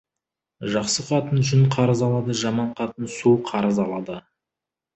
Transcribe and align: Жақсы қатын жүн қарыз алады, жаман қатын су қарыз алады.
Жақсы 0.75 1.05
қатын 1.09 1.43
жүн 1.51 1.61
қарыз 1.75 2.03
алады, 2.07 2.37
жаман 2.41 2.73
қатын 2.81 3.13
су 3.19 3.35
қарыз 3.53 3.83
алады. 3.87 4.21